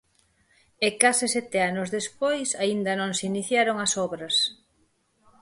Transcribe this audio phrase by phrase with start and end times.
[0.85, 4.35] E case sete anos despois aínda non se iniciaron as obras.